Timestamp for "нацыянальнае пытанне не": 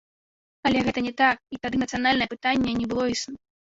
1.85-2.87